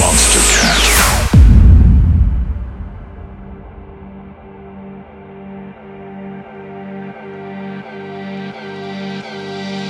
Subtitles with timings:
[0.00, 0.82] Monstercat.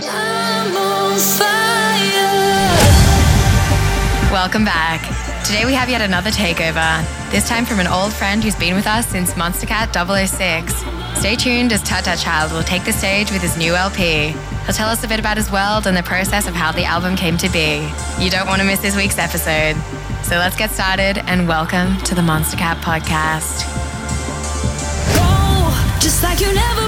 [0.09, 1.53] I'm on fire.
[4.33, 5.01] Welcome back.
[5.45, 8.89] Today we have yet another takeover, this time from an old friend who's been with
[8.89, 10.75] us since Monstercat 006.
[11.21, 14.35] Stay tuned as Tut Tut Child will take the stage with his new LP.
[14.65, 17.15] He'll tell us a bit about his world and the process of how the album
[17.15, 17.89] came to be.
[18.19, 19.77] You don't want to miss this week's episode.
[20.23, 23.65] So let's get started and welcome to the Monstercat podcast.
[25.19, 26.80] Oh, just like you never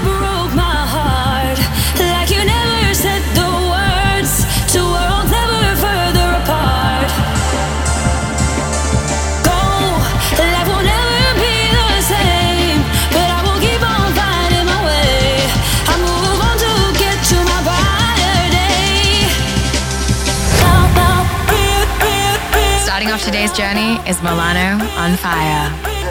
[23.43, 26.02] today's journey is Melano on Fire.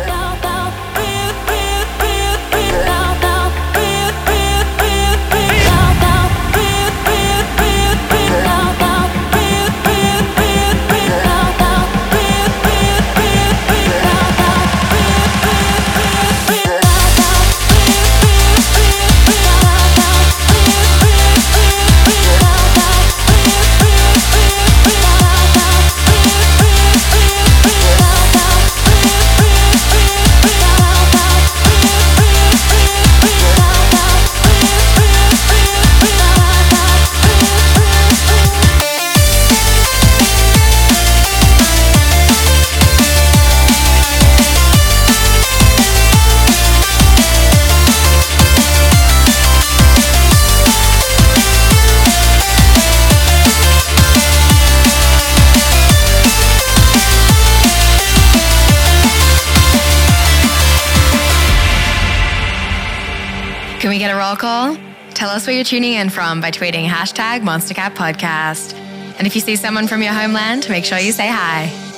[65.62, 68.74] You're tuning in from by tweeting hashtag MonsterCat Podcast.
[69.16, 71.91] And if you see someone from your homeland, make sure you say hi.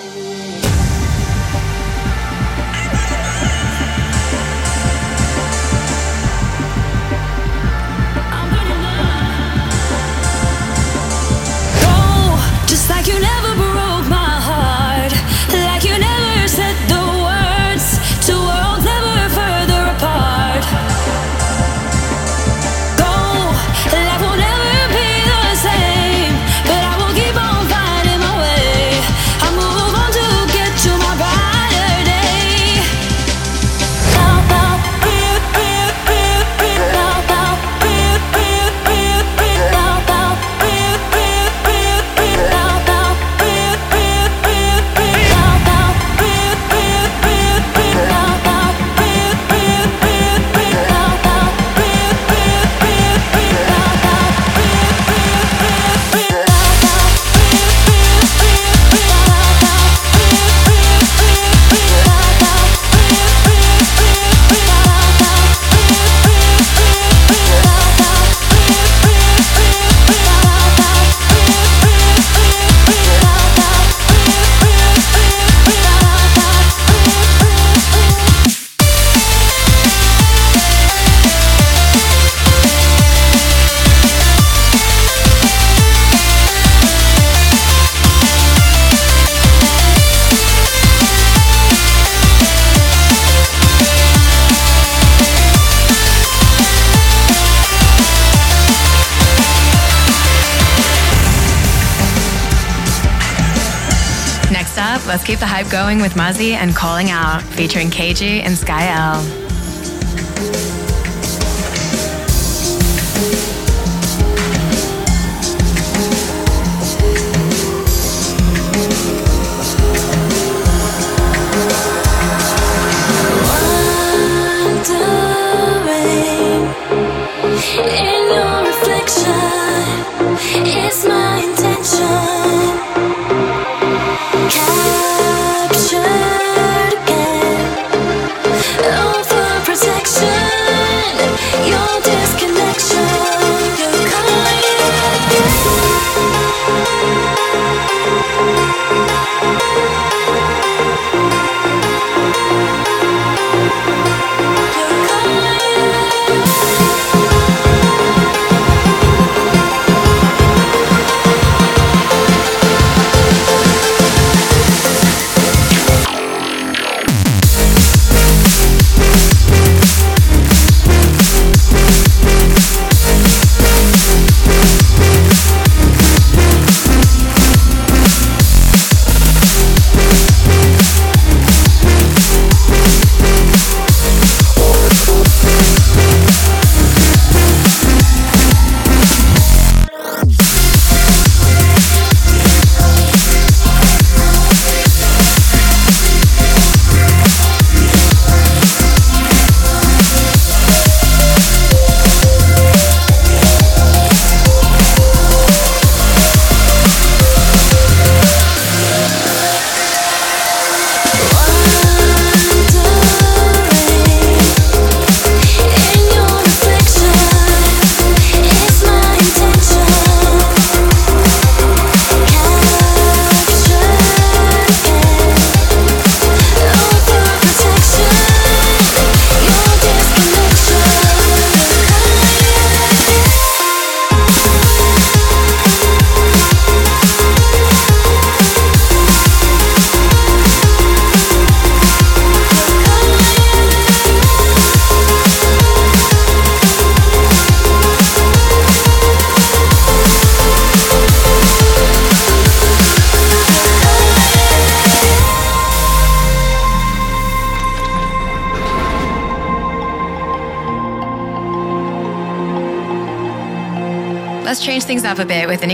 [105.70, 109.43] Going with Muzzy and Calling Out, featuring KG and Skyelle.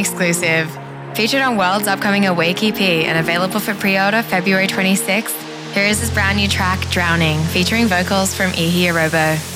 [0.00, 0.68] exclusive.
[1.14, 5.36] Featured on WRLD's upcoming Awake EP and available for pre order February 26th,
[5.72, 9.49] here is his brand new track, Drowning, featuring vocals from Ehiorobo.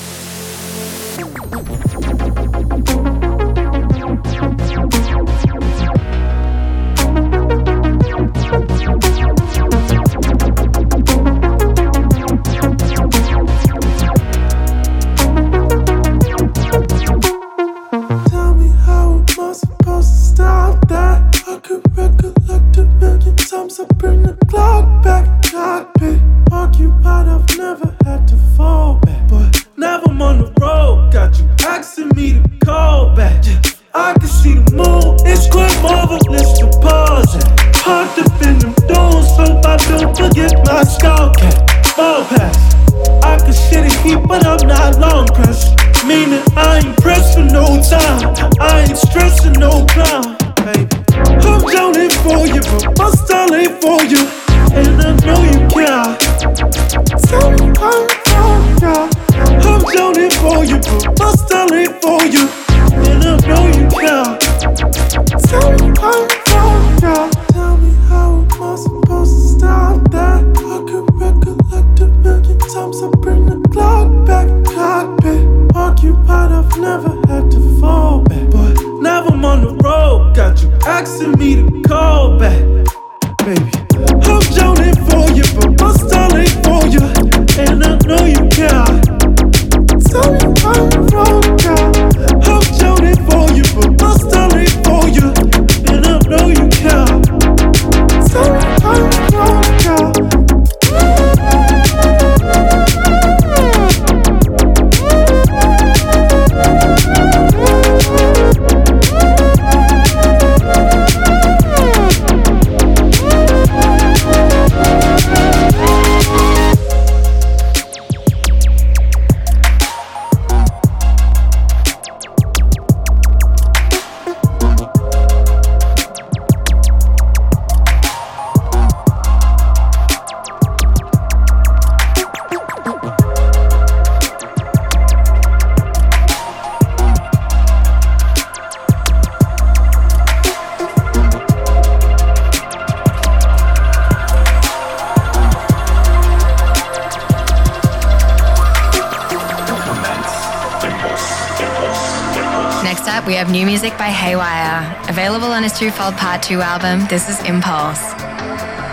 [153.25, 157.39] we have new music by Haywyre, available on his Twofold Part 2 album, This Is
[157.43, 158.13] Impulse.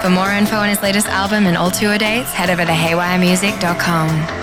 [0.01, 4.42] For more info on his latest album and all tour dates, head over to haywyremusic.com.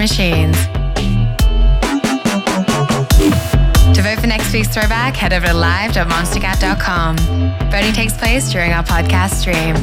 [0.00, 0.56] machines.
[3.94, 7.16] To vote for next week's throwback, head over to live.monstercat.com.
[7.70, 9.76] Voting takes place during our podcast stream.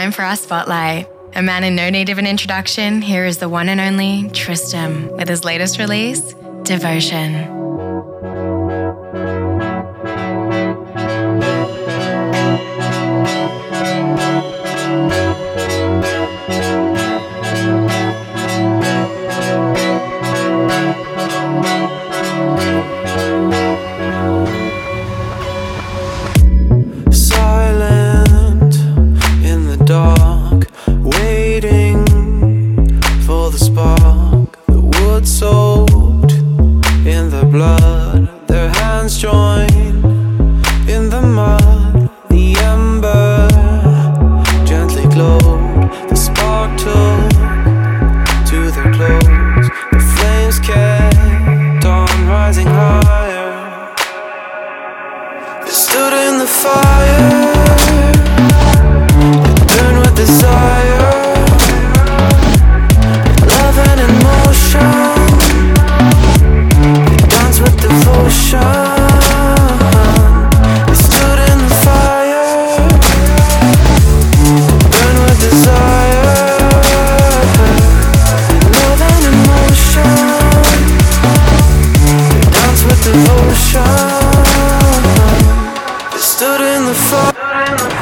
[0.00, 1.06] time for our spotlight.
[1.34, 5.14] A man in no need of an introduction, here is the one and only Tristam
[5.14, 7.59] with his latest release, Devotion.
[86.40, 87.99] Stood in the fire.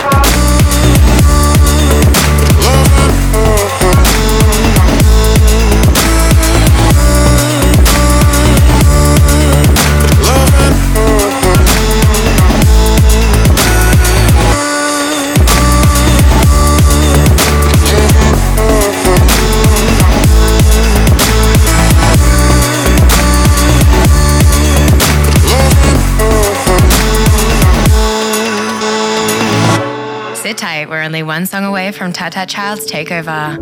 [31.19, 33.59] Only one song away from Tut Tut Child's takeover.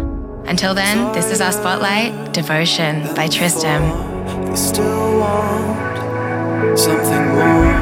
[0.47, 3.81] Until then, this is our spotlight, Devotion by Tristam.
[4.51, 7.73] They still want something more.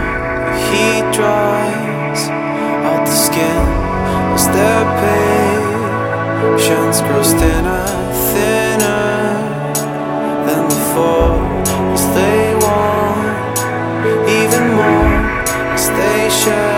[1.12, 2.28] Dries
[2.87, 3.66] out the skin
[4.37, 4.84] as their
[6.56, 7.87] patience grows thinner,
[8.30, 9.26] thinner
[10.46, 11.34] than before.
[11.94, 13.58] As they want
[14.30, 15.18] even more,
[15.74, 16.73] as they share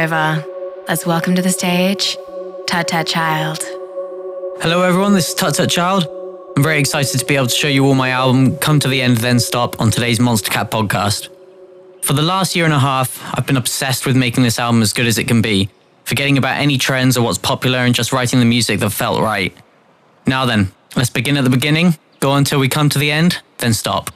[0.00, 2.16] Let's welcome to the stage,
[2.66, 3.58] Tut Tut Child.
[4.62, 5.12] Hello, everyone.
[5.12, 6.06] This is Tut Tut Child.
[6.56, 9.02] I'm very excited to be able to show you all my album, Come to the
[9.02, 11.28] End, Then Stop, on today's Monstercat podcast.
[12.02, 14.94] For the last year and a half, I've been obsessed with making this album as
[14.94, 15.68] good as it can be,
[16.04, 19.54] forgetting about any trends or what's popular and just writing the music that felt right.
[20.26, 23.74] Now then, let's begin at the beginning, go until we come to the end, then
[23.74, 24.10] stop.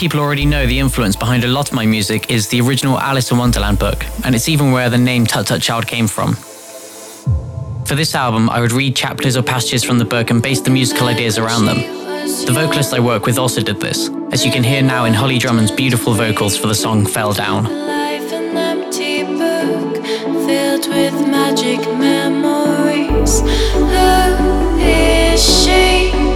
[0.00, 3.30] People already know the influence behind a lot of my music is the original Alice
[3.30, 6.36] in Wonderland book, and it's even where the name Tut Tut Child came from.
[7.84, 10.70] For this album, I would read chapters or passages from the book and base the
[10.70, 11.80] musical ideas around them.
[12.46, 15.36] The vocalist I work with also did this, as you can hear now in Holly
[15.36, 17.64] Drummond's beautiful vocals for the song Fell Down.
[17.64, 20.02] Life an empty book
[20.46, 23.42] filled with magic memories.
[23.74, 26.29] Who is she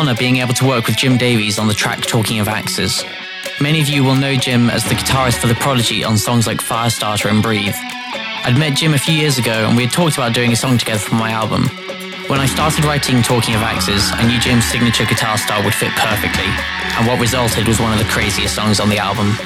[0.00, 3.04] honour being able to work with Jim Davies on the track Talking of Axes.
[3.60, 6.56] Many of you will know Jim as the guitarist for The Prodigy on songs like
[6.56, 7.74] Firestarter and Breathe.
[7.76, 10.78] I'd met Jim a few years ago and we had talked about doing a song
[10.78, 11.68] together for my album.
[12.32, 15.92] When I started writing Talking of Axes, I knew Jim's signature guitar style would fit
[15.92, 16.48] perfectly,
[16.96, 19.36] and what resulted was one of the craziest songs on the album.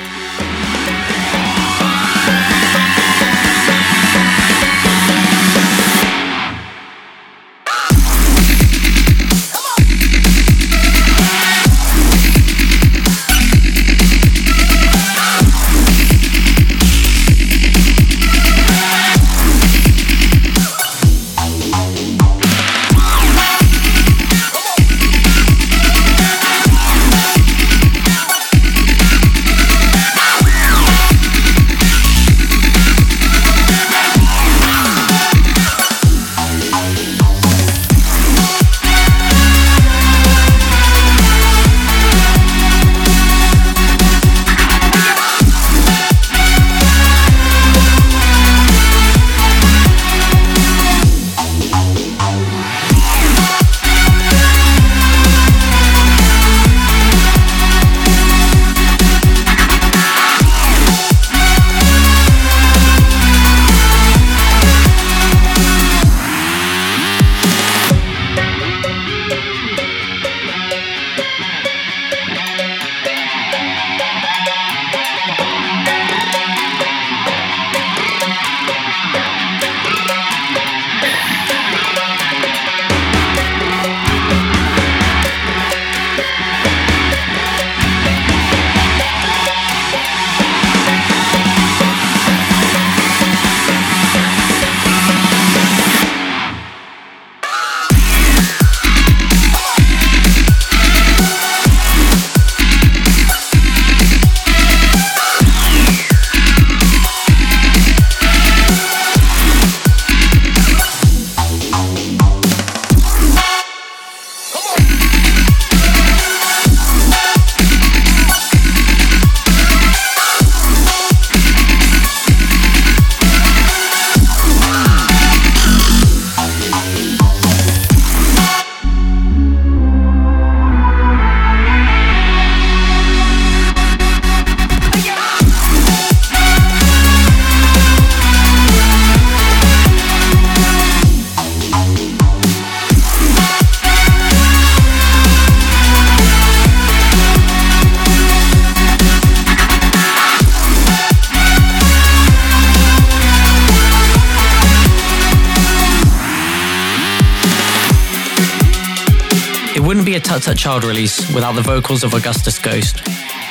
[160.75, 163.01] Child release without the vocals of Augustus Ghost.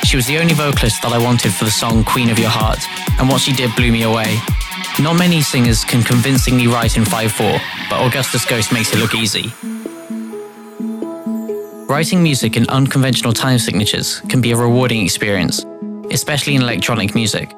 [0.04, 2.80] She was the only vocalist that I wanted for the song Queen of Your Heart,
[3.18, 4.38] and what she did blew me away.
[5.00, 7.58] Not many singers can convincingly write in 5-4,
[7.88, 9.54] but Augustus Ghost makes it look easy.
[11.88, 15.64] Writing music in unconventional time signatures can be a rewarding experience,
[16.10, 17.48] especially in electronic music.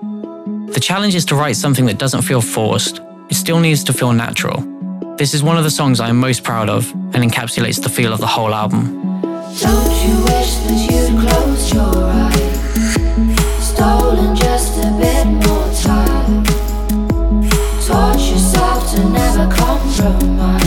[0.74, 3.00] The challenge is to write something that doesn't feel forced,
[3.30, 4.60] it still needs to feel natural.
[5.16, 8.12] This is one of the songs I am most proud of and encapsulates the feel
[8.12, 9.05] of the whole album.
[19.12, 20.62] Never compromise.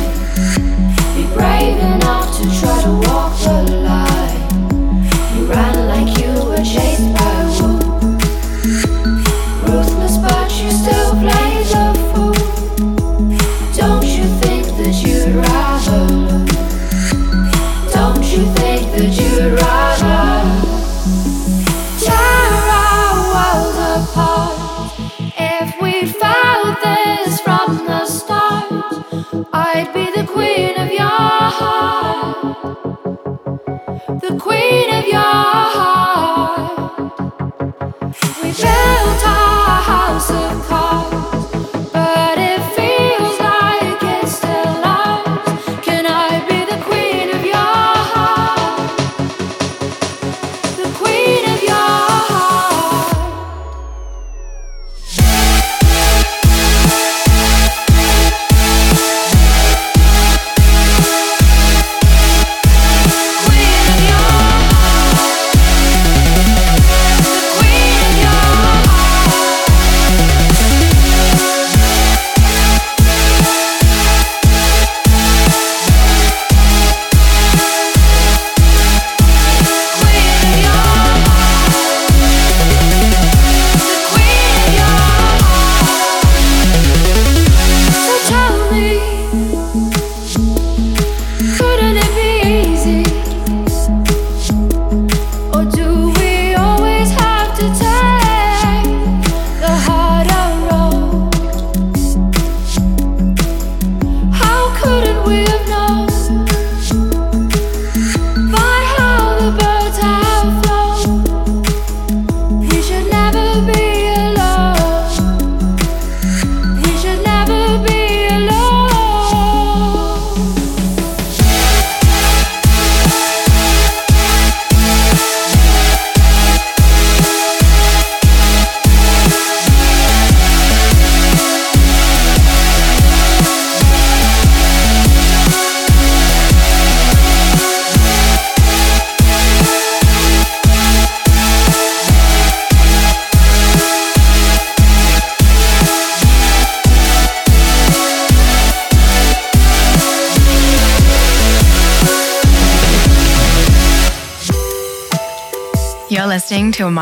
[1.15, 3.68] Be brave enough to try to walk the.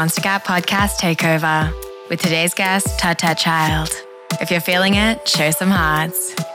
[0.08, 3.90] Listening Monster Cat podcast takeover with today's guest, Tut Child.
[4.40, 6.47] If you're feeling it, show some hearts.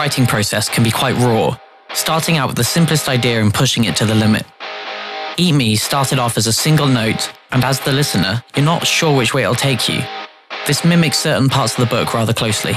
[0.00, 1.54] Writing process can be quite raw,
[1.92, 4.46] starting out with the simplest idea and pushing it to the limit.
[5.36, 9.14] Eat Me started off as a single note, and as the listener, you're not sure
[9.14, 10.00] which way it'll take you.
[10.66, 12.72] This mimics certain parts of the book rather closely.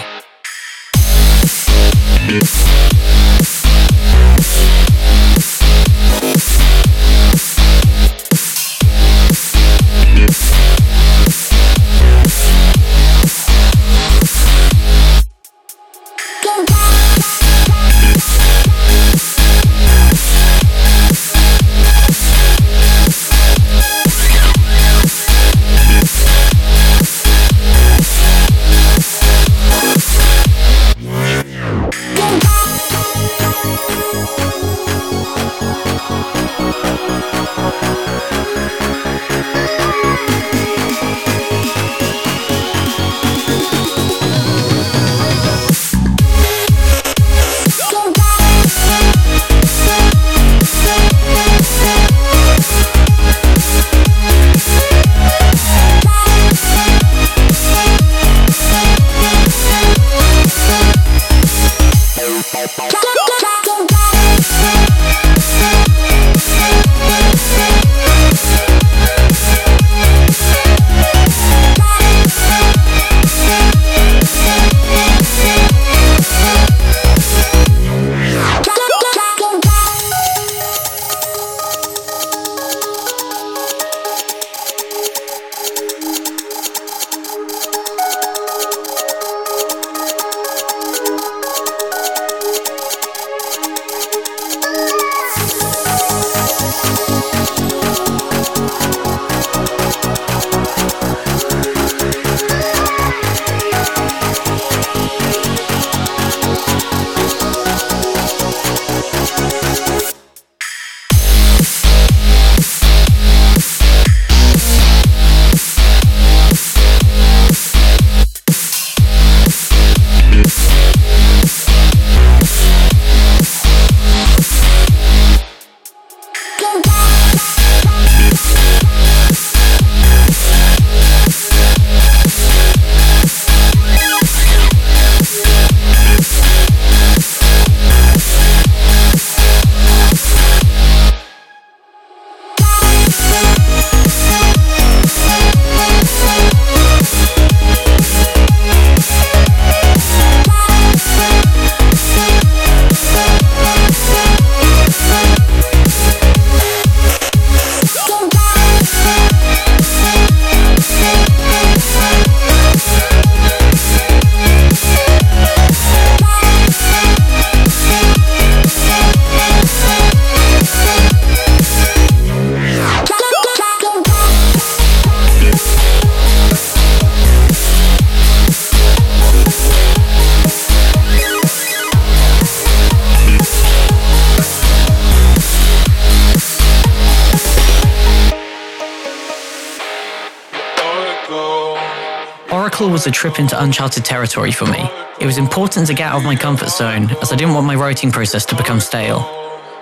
[193.04, 194.90] Was a trip into uncharted territory for me.
[195.20, 197.76] It was important to get out of my comfort zone as I didn't want my
[197.76, 199.20] writing process to become stale.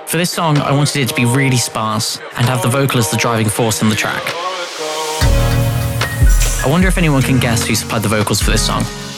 [0.08, 3.12] For this song, I wanted it to be really sparse and have the vocal as
[3.12, 4.24] the driving force in the track.
[6.66, 9.11] I wonder if anyone can guess who supplied the vocals for this song.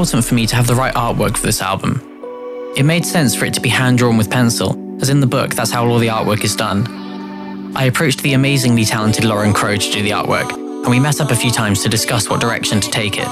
[0.00, 2.00] Important for me to have the right artwork for this album.
[2.74, 4.70] It made sense for it to be hand drawn with pencil,
[5.02, 6.86] as in the book, that's how all the artwork is done.
[7.76, 11.30] I approached the amazingly talented Lauren Crow to do the artwork, and we met up
[11.30, 13.28] a few times to discuss what direction to take it.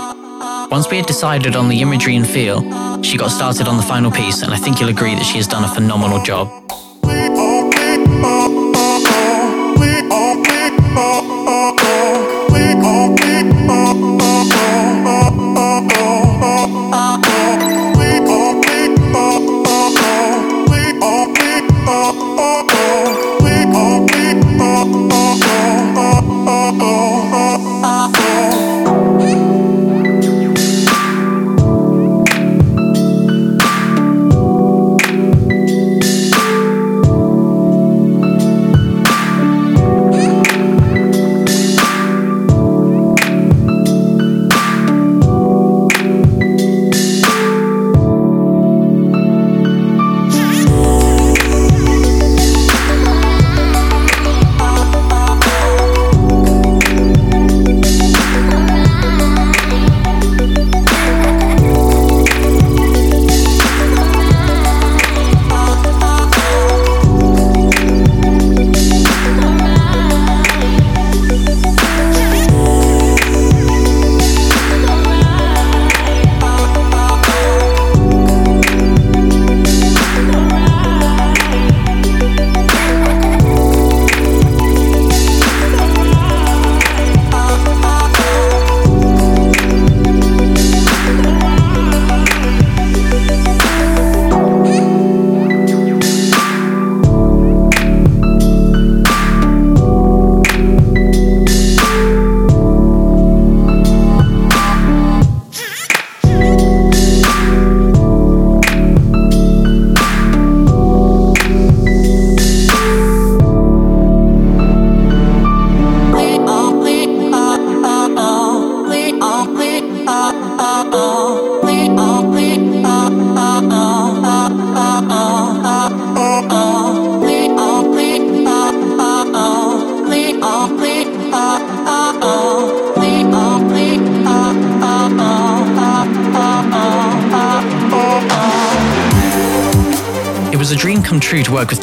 [0.70, 2.60] Once we had decided on the imagery and feel,
[3.02, 5.48] she got started on the final piece, and I think you'll agree that she has
[5.48, 6.67] done a phenomenal job.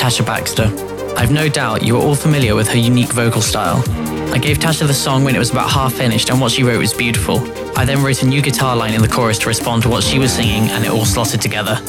[0.06, 0.72] Tasha Baxter.
[1.18, 3.84] I've no doubt you are all familiar with her unique vocal style.
[4.32, 6.78] I gave Tasha the song when it was about half finished and what she wrote
[6.78, 7.40] was beautiful.
[7.76, 10.20] I then wrote a new guitar line in the chorus to respond to what she
[10.20, 11.82] was singing and it all slotted together.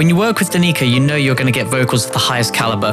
[0.00, 2.54] When you work with Danyka, you know you're going to get vocals of the highest
[2.54, 2.92] caliber.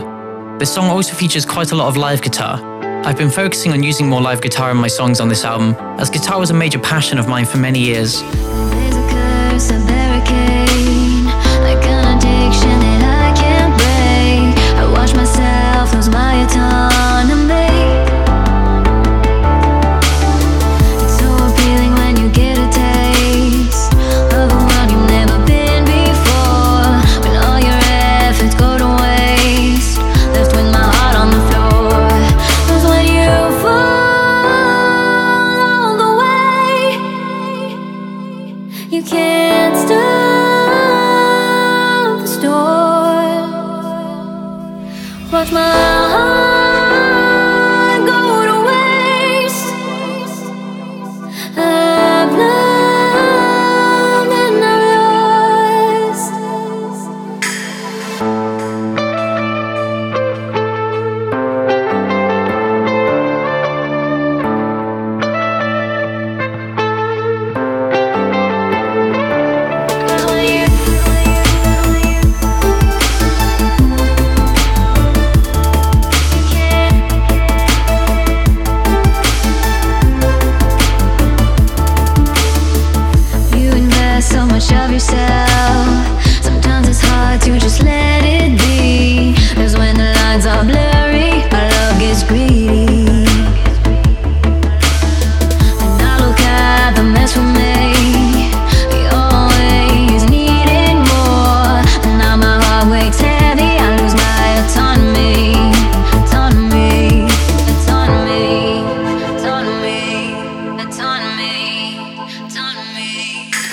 [0.60, 2.60] This song also features quite a lot of live guitar.
[3.06, 6.10] I've been focusing on using more live guitar in my songs on this album, as
[6.10, 8.22] guitar was a major passion of mine for many years.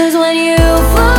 [0.04, 0.56] Cause when you
[0.94, 1.13] fall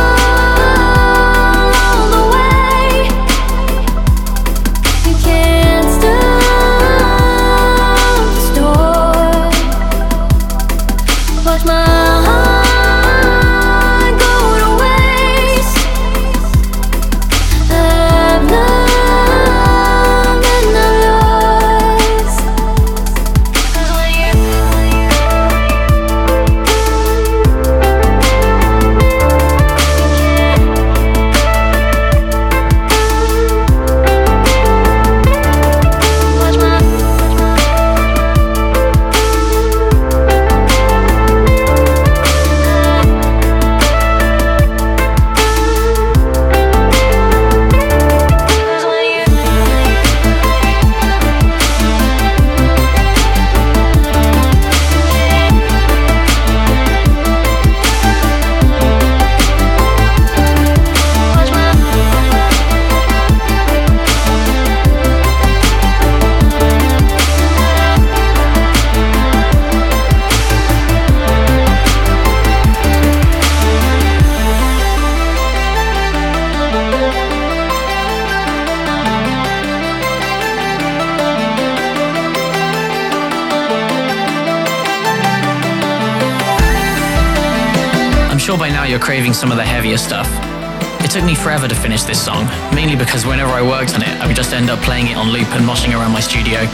[89.36, 90.26] some of the heavier stuff.
[91.04, 94.08] It took me forever to finish this song, mainly because whenever I worked on it,
[94.16, 96.64] I would just end up playing it on loop and moshing around my studio.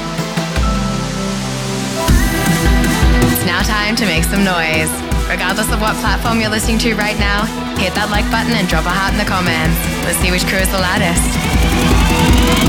[3.35, 4.91] It's now time to make some noise.
[5.29, 7.47] Regardless of what platform you're listening to right now,
[7.83, 9.75] hit that like button and drop a heart in the comments.
[10.07, 12.62] Let's see which crew is the loudest.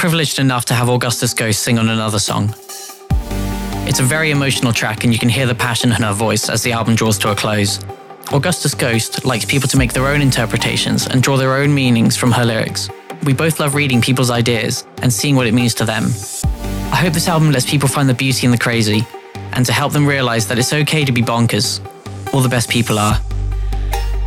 [0.00, 2.54] Privileged enough to have Augustus Ghost sing on another song.
[3.86, 6.62] It's a very emotional track, and you can hear the passion in her voice as
[6.62, 7.78] the album draws to a close.
[8.32, 12.32] Augustus Ghost likes people to make their own interpretations and draw their own meanings from
[12.32, 12.88] her lyrics.
[13.24, 16.04] We both love reading people's ideas and seeing what it means to them.
[16.90, 19.06] I hope this album lets people find the beauty in the crazy
[19.52, 21.78] and to help them realize that it's okay to be bonkers.
[22.32, 23.20] All the best people are.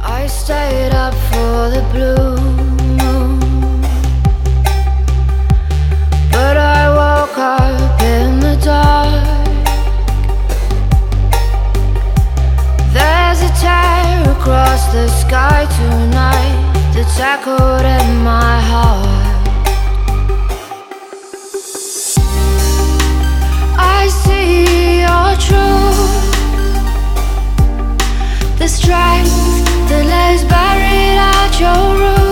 [0.04, 2.53] I stayed up for the
[14.44, 19.48] across the sky tonight that's echoed in my heart.
[23.80, 26.26] I see your truth.
[28.60, 29.32] The strength
[29.88, 32.23] that lies buried at your root.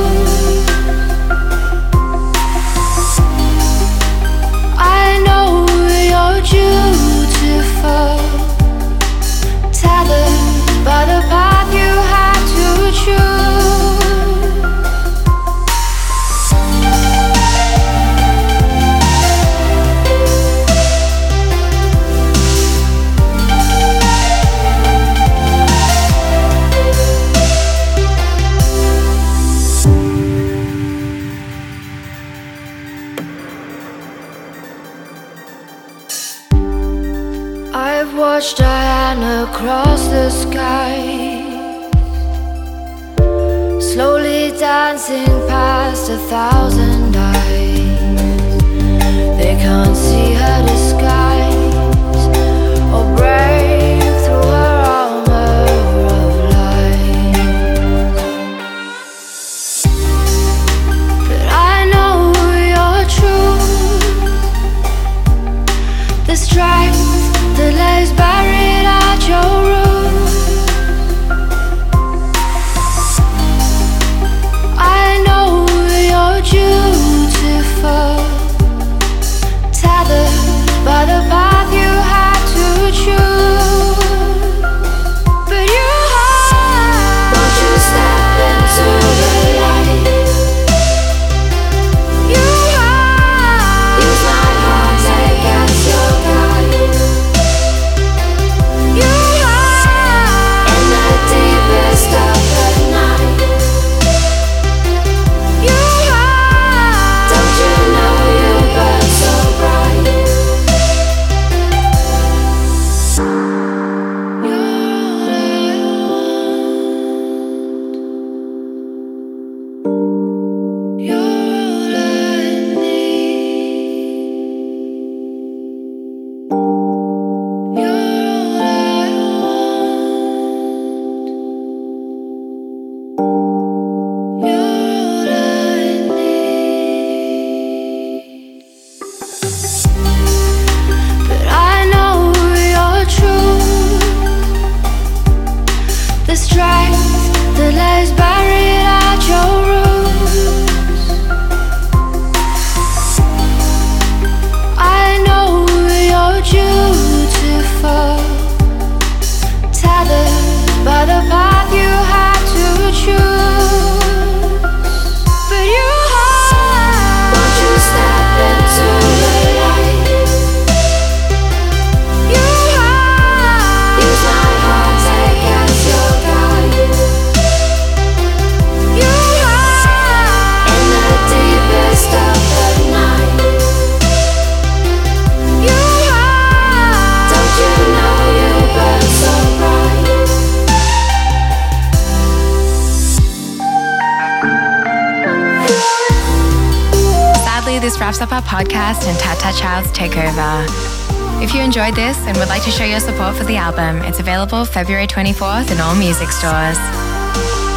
[203.52, 206.78] The album, it's available February 24th in all music stores.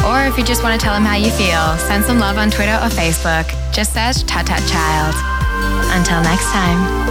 [0.07, 2.53] Or if you just want to tell them how you feel, send some love on
[2.53, 3.45] Twitter or Facebook.
[3.73, 5.17] Just search Tut Tut Child.
[5.91, 7.04] Until next time.